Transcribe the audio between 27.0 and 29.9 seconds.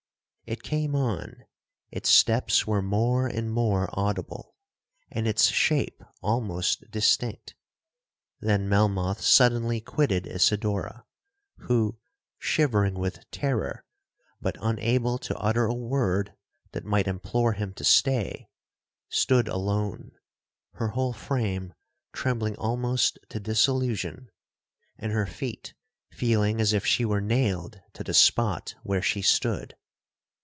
were nailed to the spot where she stood.